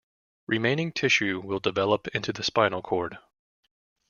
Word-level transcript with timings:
Remaining 0.47 0.91
tissue 0.91 1.39
will 1.39 1.59
develop 1.59 2.07
into 2.15 2.33
the 2.33 2.43
spinal 2.43 2.81
cord. 2.81 3.19